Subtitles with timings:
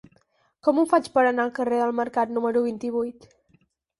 [0.67, 3.29] Com ho faig per anar al carrer del Mercat número vint-i-vuit?